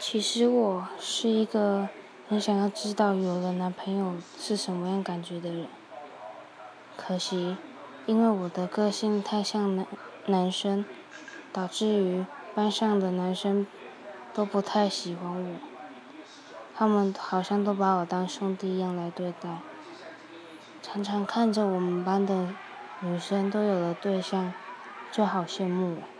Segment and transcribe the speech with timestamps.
[0.00, 1.88] 其实我是一个
[2.28, 5.66] 很想要知道有了男朋友是什么样感觉的人。
[6.96, 7.56] 可惜，
[8.06, 9.86] 因为我的个性太像男
[10.26, 10.84] 男生，
[11.52, 12.24] 导致于
[12.54, 13.66] 班上的男生
[14.32, 15.56] 都不太喜欢我。
[16.76, 19.58] 他们好像都把我当兄弟一样来对待，
[20.80, 22.54] 常常看着我们班的
[23.00, 24.54] 女生都有了对象，
[25.10, 26.17] 就好羡慕我。